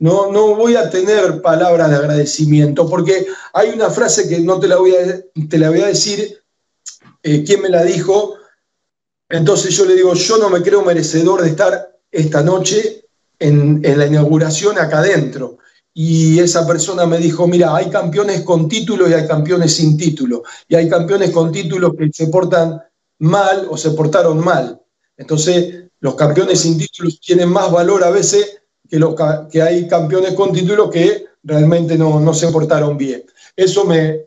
No, 0.00 0.32
no 0.32 0.54
voy 0.56 0.76
a 0.76 0.88
tener 0.88 1.42
palabras 1.42 1.90
de 1.90 1.96
agradecimiento, 1.96 2.88
porque 2.88 3.26
hay 3.52 3.68
una 3.68 3.90
frase 3.90 4.26
que 4.26 4.40
no 4.40 4.58
te 4.58 4.66
la 4.66 4.76
voy 4.76 4.94
a, 4.96 5.22
te 5.46 5.58
la 5.58 5.68
voy 5.68 5.82
a 5.82 5.88
decir, 5.88 6.42
eh, 7.22 7.44
quién 7.44 7.60
me 7.60 7.68
la 7.68 7.84
dijo, 7.84 8.36
entonces 9.28 9.76
yo 9.76 9.84
le 9.84 9.94
digo, 9.94 10.14
yo 10.14 10.38
no 10.38 10.48
me 10.48 10.62
creo 10.62 10.82
merecedor 10.82 11.42
de 11.42 11.50
estar 11.50 11.98
esta 12.10 12.42
noche 12.42 13.04
en, 13.38 13.82
en 13.84 13.98
la 13.98 14.06
inauguración 14.06 14.78
acá 14.78 15.00
adentro. 15.00 15.58
Y 15.92 16.38
esa 16.38 16.66
persona 16.66 17.04
me 17.04 17.18
dijo, 17.18 17.46
mira, 17.46 17.76
hay 17.76 17.90
campeones 17.90 18.40
con 18.40 18.70
título 18.70 19.06
y 19.06 19.12
hay 19.12 19.28
campeones 19.28 19.74
sin 19.74 19.98
título, 19.98 20.44
y 20.66 20.76
hay 20.76 20.88
campeones 20.88 21.30
con 21.30 21.52
título 21.52 21.94
que 21.94 22.08
se 22.10 22.28
portan 22.28 22.80
mal 23.18 23.66
o 23.68 23.76
se 23.76 23.90
portaron 23.90 24.42
mal. 24.42 24.80
Entonces, 25.18 25.90
los 26.00 26.14
campeones 26.14 26.60
sin 26.60 26.78
títulos 26.78 27.20
tienen 27.20 27.50
más 27.50 27.70
valor 27.70 28.02
a 28.02 28.10
veces 28.10 28.59
que, 29.50 29.62
hay 29.62 29.88
campeones 29.88 30.34
con 30.34 30.52
título 30.52 30.90
que 30.90 31.26
realmente 31.42 31.96
no, 31.96 32.34
se 32.34 32.48
portaron 32.48 32.98
bien. 32.98 33.24
Eso 33.56 33.84
me, 33.84 34.26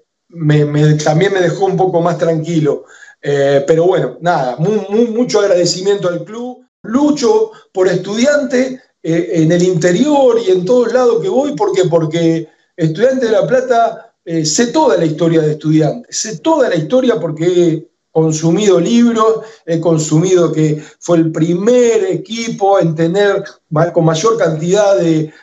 también 1.04 1.34
me 1.34 1.42
dejó 1.42 1.66
un 1.66 1.78
poco 1.78 2.02
más 2.02 2.18
tranquilo. 2.18 2.86
Eh, 3.22 3.64
pero 3.68 3.86
bueno, 3.86 4.18
nada, 4.22 4.58
mucho 4.58 5.40
agradecimiento 5.40 6.10
al 6.10 6.24
club. 6.24 6.66
Lucho 6.86 7.52
por 7.72 7.88
estudiante 7.88 8.82
eh, 9.02 9.30
en 9.36 9.52
el 9.52 9.64
interior 9.64 10.38
y 10.46 10.52
en 10.52 10.66
todos 10.66 10.92
lados 10.92 11.22
que 11.22 11.30
voy, 11.30 11.56
¿por 11.56 11.72
qué? 11.72 11.86
Porque 11.86 12.50
Estudiante 12.76 13.28
de 13.28 13.32
La 13.32 13.46
Plata 13.46 14.16
eh, 14.26 14.46
sé 14.46 14.68
toda 14.68 14.98
la 14.98 15.06
historia 15.06 15.42
de 15.42 15.52
estudiantes, 15.52 16.18
sé 16.18 16.40
toda 16.40 16.70
la 16.70 16.76
historia 16.76 17.20
porque 17.20 17.88
consumido 18.14 18.80
libros, 18.80 19.40
he 19.66 19.80
consumido 19.80 20.52
que 20.54 20.82
fue 21.00 21.18
el 21.18 21.32
primer 21.32 22.06
equipo 22.06 22.80
en 22.80 22.94
tener 22.94 23.44
con 23.92 24.06
mayor 24.06 24.38
cantidad 24.38 24.98
de, 24.98 25.34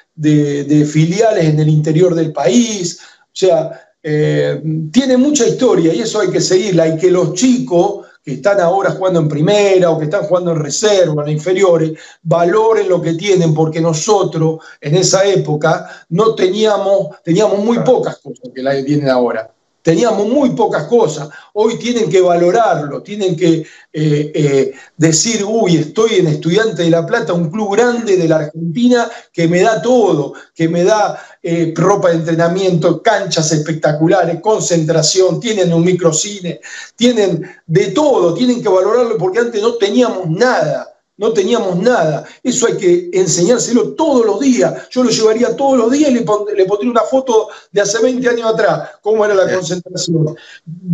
filiales 0.87 1.45
en 1.47 1.59
el 1.59 1.69
interior 1.69 2.15
del 2.15 2.33
país. 2.33 3.01
O 3.25 3.35
sea, 3.35 3.93
eh, 4.03 4.63
tiene 4.93 5.17
mucha 5.17 5.47
historia 5.47 5.93
y 5.93 6.01
eso 6.01 6.21
hay 6.21 6.31
que 6.31 6.41
seguirla. 6.41 6.87
Y 6.87 6.97
que 6.97 7.11
los 7.11 7.35
chicos 7.35 8.07
que 8.25 8.35
están 8.35 8.61
ahora 8.61 8.93
jugando 8.93 9.19
en 9.19 9.29
primera 9.29 9.91
o 9.91 9.99
que 9.99 10.05
están 10.05 10.23
jugando 10.23 10.53
en 10.53 10.61
reserva, 10.61 11.25
en 11.25 11.33
inferiores, 11.33 11.99
valoren 12.23 12.89
lo 12.89 13.03
que 13.03 13.15
tienen, 13.15 13.53
porque 13.53 13.81
nosotros 13.81 14.61
en 14.81 14.95
esa 14.95 15.25
época 15.25 16.07
no 16.11 16.37
teníamos, 16.37 17.21
teníamos 17.25 17.65
muy 17.65 17.81
pocas 17.81 18.19
cosas 18.19 18.49
que 18.55 18.63
la 18.63 18.73
tienen 18.85 19.09
ahora. 19.09 19.51
Teníamos 19.83 20.29
muy 20.29 20.51
pocas 20.51 20.85
cosas. 20.85 21.29
Hoy 21.55 21.79
tienen 21.79 22.11
que 22.11 22.21
valorarlo, 22.21 23.03
tienen 23.03 23.35
que 23.35 23.67
eh, 23.93 24.33
eh, 24.35 24.73
decir, 24.97 25.43
uy, 25.45 25.77
estoy 25.77 26.17
en 26.17 26.27
Estudiante 26.27 26.83
de 26.83 26.91
La 26.91 27.07
Plata, 27.07 27.33
un 27.33 27.51
club 27.51 27.75
grande 27.75 28.17
de 28.17 28.29
la 28.29 28.37
Argentina 28.37 29.11
que 29.33 29.49
me 29.49 29.63
da 29.63 29.81
todo, 29.81 30.35
que 30.55 30.69
me 30.69 30.85
da 30.85 31.19
eh, 31.43 31.73
ropa 31.75 32.11
de 32.11 32.17
entrenamiento, 32.17 33.03
canchas 33.03 33.51
espectaculares, 33.53 34.41
concentración, 34.41 35.41
tienen 35.41 35.73
un 35.73 35.85
microcine, 35.85 36.61
tienen 36.95 37.51
de 37.67 37.87
todo, 37.89 38.35
tienen 38.35 38.63
que 38.63 38.69
valorarlo 38.69 39.17
porque 39.17 39.39
antes 39.39 39.63
no 39.63 39.75
teníamos 39.75 40.29
nada 40.29 40.90
no 41.21 41.35
teníamos 41.35 41.77
nada. 41.77 42.25
Eso 42.43 42.67
hay 42.67 42.79
que 42.79 43.11
enseñárselo 43.13 43.93
todos 43.93 44.25
los 44.25 44.41
días. 44.41 44.89
Yo 44.89 45.05
lo 45.05 45.11
llevaría 45.11 45.55
todos 45.55 45.77
los 45.77 45.93
días 45.93 46.11
y 46.11 46.15
le, 46.15 46.23
pondría 46.23 46.91
una 46.91 47.03
foto 47.03 47.51
de 47.71 47.83
hace 47.83 48.03
20 48.03 48.27
años 48.27 48.55
atrás, 48.55 48.93
cómo 49.03 49.23
era 49.23 49.35
la 49.35 49.53
concentración. 49.53 50.35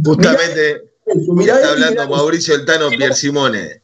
Justamente 0.05 0.91
está 1.07 1.71
hablando 1.71 2.09
Mauricio 2.09 2.57
El 2.57 2.67
Tano 2.67 2.89
Pier 2.89 3.15
Simone. 3.15 3.83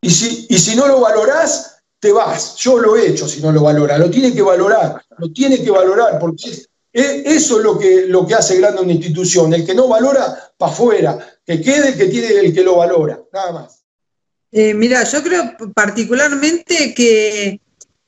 Y 0.00 0.08
si, 0.08 0.46
y 0.48 0.58
si 0.58 0.74
no 0.74 0.88
lo 0.88 0.98
valorás, 1.00 1.76
te 2.00 2.10
vas. 2.10 2.56
Yo 2.56 2.78
lo 2.78 2.96
he 2.96 3.08
hecho 3.08 3.28
si 3.28 3.42
no 3.42 3.52
lo 3.52 3.62
valora. 3.62 3.98
Lo 3.98 4.08
tiene 4.08 4.32
que 4.32 4.40
valorar, 4.40 5.04
lo 5.18 5.30
tiene 5.30 5.62
que 5.62 5.70
valorar, 5.70 6.18
porque 6.18 6.64
eso 6.94 7.58
es 7.58 7.62
lo 7.62 7.78
que, 7.78 8.06
lo 8.06 8.26
que 8.26 8.34
hace 8.34 8.58
grande 8.58 8.80
una 8.80 8.92
institución. 8.92 9.52
El 9.52 9.66
que 9.66 9.74
no 9.74 9.88
valora, 9.88 10.54
para 10.56 10.72
afuera. 10.72 11.18
Que 11.44 11.60
quede 11.60 11.90
el 11.90 11.96
que 11.98 12.06
tiene 12.06 12.28
el 12.28 12.54
que 12.54 12.62
lo 12.62 12.76
valora. 12.76 13.20
Nada 13.30 13.52
más. 13.52 13.81
Eh, 14.52 14.74
mira, 14.74 15.02
yo 15.04 15.22
creo 15.22 15.56
particularmente 15.74 16.92
que 16.94 17.58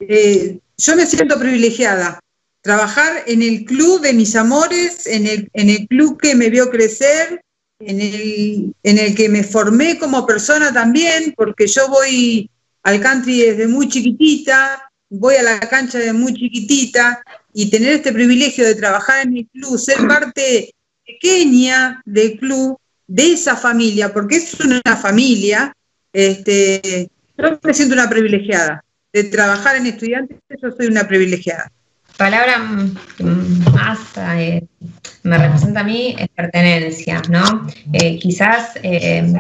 eh, 0.01 0.59
yo 0.77 0.97
me 0.97 1.07
siento 1.07 1.39
privilegiada. 1.39 2.21
Trabajar 2.61 3.25
en 3.27 3.43
el 3.43 3.65
club 3.65 4.01
de 4.03 4.13
mis 4.13 4.37
amores, 4.37 5.07
en 5.07 5.27
el, 5.27 5.49
en 5.55 5.71
el 5.71 5.89
club 5.89 6.21
que 6.21 6.35
me 6.35 6.51
vio 6.51 6.71
crecer, 6.71 7.43
en 7.81 8.01
el, 8.01 8.75
en 8.83 8.99
el 8.99 9.15
que 9.15 9.29
me 9.29 9.43
formé 9.43 9.99
como 9.99 10.27
persona 10.27 10.73
también, 10.73 11.35
porque 11.37 11.67
yo 11.67 11.89
voy 11.89 12.51
al 12.83 13.01
country 13.01 13.41
desde 13.41 13.67
muy 13.67 13.89
chiquitita, 13.89 14.91
voy 15.11 15.37
a 15.37 15.43
la 15.43 15.61
cancha 15.61 15.99
desde 15.99 16.13
muy 16.13 16.35
chiquitita, 16.35 17.23
y 17.53 17.71
tener 17.71 17.95
este 17.95 18.13
privilegio 18.13 18.67
de 18.67 18.75
trabajar 18.75 19.27
en 19.27 19.37
el 19.39 19.49
club, 19.49 19.79
ser 19.79 20.07
parte 20.07 20.75
pequeña 21.07 22.03
del 22.05 22.39
club, 22.39 22.79
de 23.07 23.33
esa 23.33 23.57
familia, 23.57 24.13
porque 24.13 24.37
es 24.37 24.55
una 24.61 24.97
familia, 24.97 25.75
este, 26.15 27.11
yo 27.37 27.59
me 27.63 27.75
siento 27.75 27.95
una 27.95 28.09
privilegiada. 28.09 28.83
De 29.13 29.25
trabajar 29.25 29.77
en 29.77 29.87
estudiantes, 29.87 30.39
yo 30.61 30.73
soy 30.73 30.87
una 30.87 31.07
privilegiada. 31.07 31.71
Palabra 32.17 32.59
más 32.59 33.99
eh, 34.37 34.65
me 35.25 35.39
representa 35.39 35.81
a 35.81 35.85
mí 35.85 36.15
es 36.19 36.29
pertenencia, 36.29 37.23
¿no? 37.29 37.67
Eh, 37.93 38.19
quizás 38.19 38.79
eh, 38.83 39.33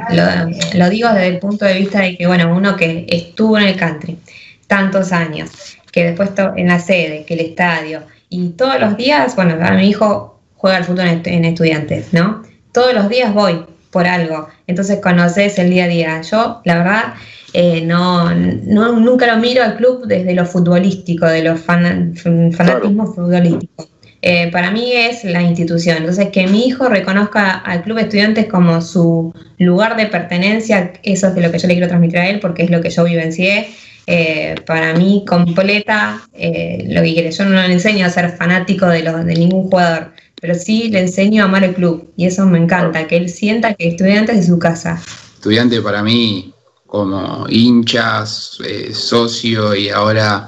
lo, 0.74 0.90
digo 0.90 1.08
desde 1.08 1.28
el 1.28 1.38
punto 1.38 1.64
de 1.64 1.78
vista 1.78 2.00
de 2.00 2.16
que, 2.16 2.26
bueno, 2.26 2.54
uno 2.54 2.76
que 2.76 3.06
estuvo 3.08 3.58
en 3.58 3.64
el 3.64 3.76
country 3.76 4.18
tantos 4.66 5.12
años, 5.12 5.50
que 5.92 6.04
después 6.04 6.30
en 6.56 6.68
la 6.68 6.80
sede, 6.80 7.24
que 7.24 7.34
el 7.34 7.40
estadio, 7.40 8.02
y 8.28 8.50
todos 8.50 8.80
los 8.80 8.96
días, 8.96 9.36
bueno, 9.36 9.56
mi 9.76 9.88
hijo 9.88 10.40
juega 10.56 10.78
al 10.78 10.84
fútbol 10.84 11.20
en 11.24 11.44
estudiantes, 11.44 12.12
¿no? 12.12 12.42
Todos 12.72 12.94
los 12.94 13.08
días 13.08 13.32
voy, 13.32 13.64
por 13.94 14.08
algo. 14.08 14.48
Entonces 14.66 14.98
conoces 15.00 15.56
el 15.60 15.70
día 15.70 15.84
a 15.84 15.88
día. 15.88 16.20
Yo, 16.22 16.60
la 16.64 16.78
verdad, 16.78 17.14
eh, 17.52 17.80
no, 17.86 18.34
nunca 18.34 19.32
lo 19.32 19.40
miro 19.40 19.62
al 19.62 19.76
club 19.76 20.06
desde 20.06 20.34
lo 20.34 20.44
futbolístico, 20.44 21.26
de 21.26 21.44
los 21.44 21.60
fanatismo 21.60 23.06
futbolístico. 23.14 23.88
Eh, 24.20 24.50
para 24.50 24.72
mí 24.72 24.92
es 24.92 25.22
la 25.22 25.42
institución. 25.42 25.98
Entonces, 25.98 26.30
que 26.30 26.48
mi 26.48 26.66
hijo 26.66 26.88
reconozca 26.88 27.52
al 27.58 27.82
club 27.82 27.98
estudiantes 27.98 28.46
como 28.46 28.82
su 28.82 29.32
lugar 29.58 29.96
de 29.96 30.06
pertenencia, 30.06 30.92
eso 31.04 31.28
es 31.28 31.34
de 31.36 31.42
lo 31.42 31.52
que 31.52 31.58
yo 31.58 31.68
le 31.68 31.74
quiero 31.74 31.88
transmitir 31.88 32.18
a 32.18 32.28
él, 32.28 32.40
porque 32.40 32.64
es 32.64 32.70
lo 32.70 32.80
que 32.80 32.90
yo 32.90 33.04
vivencié. 33.04 33.68
Eh, 34.06 34.56
para 34.66 34.92
mí 34.94 35.24
completa 35.26 36.20
lo 36.32 37.02
que 37.02 37.12
quiere. 37.14 37.30
Yo 37.30 37.44
no 37.44 37.62
le 37.62 37.72
enseño 37.72 38.04
a 38.04 38.10
ser 38.10 38.30
fanático 38.30 38.86
de, 38.86 39.02
de 39.02 39.34
ningún 39.34 39.70
jugador 39.70 40.10
pero 40.44 40.58
sí 40.58 40.90
le 40.90 41.00
enseño 41.00 41.42
a 41.42 41.46
amar 41.46 41.64
el 41.64 41.74
club 41.74 42.12
y 42.18 42.26
eso 42.26 42.44
me 42.44 42.58
encanta, 42.58 43.06
que 43.06 43.16
él 43.16 43.30
sienta 43.30 43.72
que 43.72 43.88
estudiantes 43.88 44.36
de 44.36 44.42
su 44.42 44.58
casa. 44.58 45.02
estudiante 45.36 45.80
para 45.80 46.02
mí 46.02 46.52
como 46.84 47.46
hinchas, 47.48 48.58
eh, 48.62 48.92
socio 48.92 49.74
y 49.74 49.88
ahora 49.88 50.46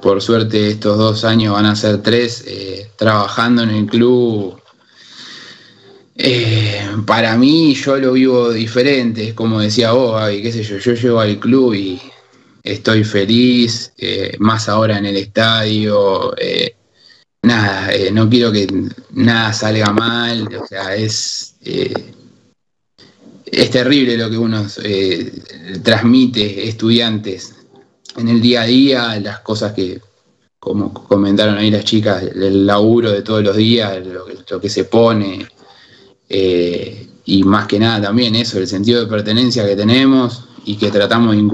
por 0.00 0.22
suerte 0.22 0.70
estos 0.70 0.96
dos 0.96 1.26
años 1.26 1.52
van 1.52 1.66
a 1.66 1.76
ser 1.76 2.00
tres, 2.00 2.42
eh, 2.46 2.88
trabajando 2.96 3.64
en 3.64 3.70
el 3.70 3.84
club. 3.84 4.58
Eh, 6.16 6.80
para 7.04 7.36
mí 7.36 7.74
yo 7.74 7.98
lo 7.98 8.12
vivo 8.12 8.50
diferente, 8.50 9.34
como 9.34 9.60
decía 9.60 9.92
vos, 9.92 10.18
Gaby, 10.18 10.40
qué 10.40 10.52
sé 10.52 10.62
yo, 10.62 10.78
yo 10.78 10.94
llego 10.94 11.20
al 11.20 11.38
club 11.38 11.74
y 11.74 12.00
estoy 12.62 13.04
feliz, 13.04 13.92
eh, 13.98 14.36
más 14.38 14.70
ahora 14.70 14.96
en 14.96 15.04
el 15.04 15.18
estadio, 15.18 16.34
nada, 17.44 17.90
no 18.12 18.28
quiero 18.28 18.50
que 18.50 18.66
nada 19.12 19.52
salga 19.52 19.92
mal, 19.92 20.48
o 20.54 20.66
sea, 20.66 20.94
es, 20.96 21.56
es 23.46 23.70
terrible 23.70 24.18
lo 24.18 24.30
que 24.30 24.38
uno 24.38 24.66
transmite 25.82 26.68
estudiantes 26.68 27.54
en 28.16 28.28
el 28.28 28.40
día 28.40 28.62
a 28.62 28.66
día, 28.66 29.20
las 29.20 29.40
cosas 29.40 29.72
que, 29.72 30.00
como 30.58 30.92
comentaron 30.92 31.56
ahí 31.56 31.70
las 31.70 31.84
chicas, 31.84 32.22
el 32.22 32.66
laburo 32.66 33.10
de 33.10 33.22
todos 33.22 33.42
los 33.42 33.56
días, 33.56 34.00
lo, 34.06 34.60
que 34.60 34.68
se 34.68 34.84
pone, 34.84 35.46
eh, 36.28 37.06
y 37.26 37.42
más 37.42 37.66
que 37.66 37.78
nada 37.78 38.06
también 38.06 38.34
eso, 38.34 38.58
el 38.58 38.66
sentido 38.66 39.00
de 39.00 39.06
pertenencia 39.06 39.66
que 39.66 39.76
tenemos 39.76 40.44
y 40.64 40.76
que 40.76 40.90
tratamos 40.90 41.32
de 41.32 41.40
inculcar 41.40 41.52